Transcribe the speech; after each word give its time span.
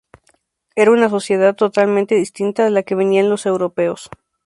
Era 0.75 0.89
una 0.89 1.09
sociedad 1.09 1.53
totalmente 1.55 2.15
distinta 2.15 2.63
de 2.63 2.71
la 2.71 2.81
que 2.81 2.95
venían 2.95 3.29
los 3.29 3.45
europeos. 3.45 4.09